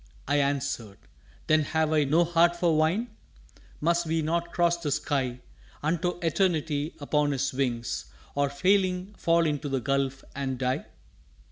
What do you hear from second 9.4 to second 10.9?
into the Gulf and die?"